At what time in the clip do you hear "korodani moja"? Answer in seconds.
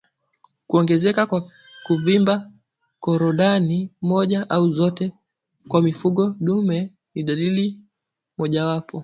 3.03-4.49